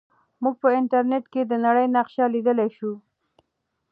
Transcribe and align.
موږ 0.41 0.55
په 0.61 0.67
انټرنیټ 0.79 1.25
کې 1.33 1.41
د 1.45 1.53
نړۍ 1.65 1.87
نقشه 1.95 2.25
لیدلی 2.35 2.69
سو. 2.77 2.91